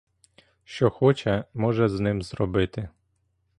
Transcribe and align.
Що 0.63 0.89
хоче, 0.89 1.45
може 1.53 1.89
з 1.89 1.99
ним 1.99 2.21
зробити! 2.21 2.89